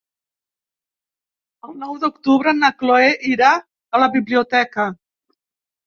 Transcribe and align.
El 1.69 1.77
nou 1.85 2.01
d'octubre 2.05 2.55
na 2.65 2.73
Chloé 2.83 3.13
irà 3.35 3.55
a 3.71 4.05
la 4.07 4.13
biblioteca. 4.21 4.93